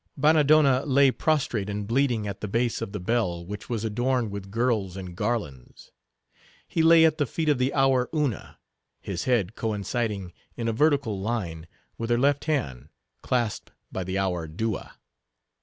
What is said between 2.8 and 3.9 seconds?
of the bell which was